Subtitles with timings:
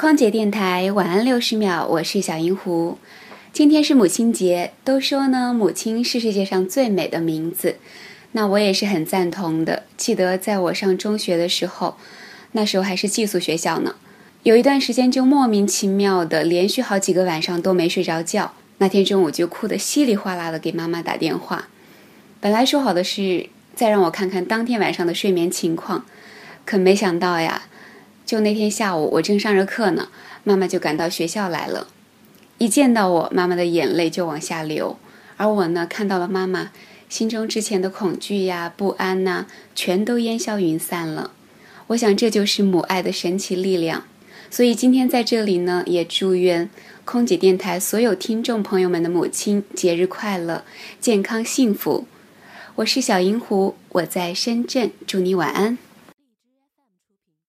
[0.00, 2.96] 空姐电台晚安六十秒，我是小银狐。
[3.52, 7.76] 今天是母亲节，都说呢，母亲是世界上最美的名字，
[8.32, 9.82] 那我也是很赞同的。
[9.98, 11.98] 记得在我上中学的时候，
[12.52, 13.96] 那时候还是寄宿学校呢，
[14.42, 18.54] 有一段时间就莫名其妙的连续好几个晚上都没睡着觉。
[18.78, 21.68] 那天中午就哭得稀里哗啦的给妈妈打电话，
[22.40, 26.06] 本来说好的是再让我看看当天晚上的睡眠情况，
[26.64, 27.64] 可没想到呀。
[28.30, 30.06] 就那天下午，我正上着课呢，
[30.44, 31.88] 妈妈就赶到学校来了。
[32.58, 34.96] 一见到我，妈妈的眼泪就往下流，
[35.36, 36.70] 而我呢，看到了妈妈，
[37.08, 41.32] 心中之前的恐惧呀、不安呐，全都烟消云散了。
[41.88, 44.04] 我想这就是母爱的神奇力量。
[44.48, 46.70] 所以今天在这里呢，也祝愿
[47.04, 50.62] 空姐电台所有听众朋友们的母亲节日快乐、
[51.00, 52.06] 健康幸福。
[52.76, 55.76] 我是小银狐，我在深圳，祝你晚安。